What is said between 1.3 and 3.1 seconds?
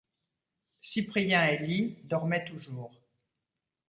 et Lî dormaient toujours.